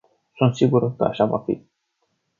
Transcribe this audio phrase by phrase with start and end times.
[0.35, 1.69] Sunt sigură că așa va fi.